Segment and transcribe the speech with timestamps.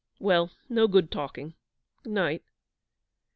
[0.17, 1.53] Well, no good talking.
[2.05, 2.41] Night.'